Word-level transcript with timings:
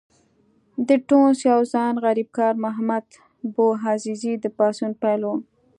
د 0.87 0.89
ټونس 1.07 1.37
یو 1.51 1.61
ځوان 1.71 1.95
غریبکار 2.05 2.53
محمد 2.65 3.05
بوعزیزي 3.53 4.33
د 4.43 4.45
پاڅون 4.57 4.91
پیل 5.01 5.21
و. 5.25 5.31